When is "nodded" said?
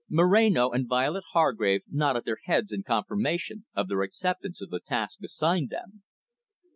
1.87-2.25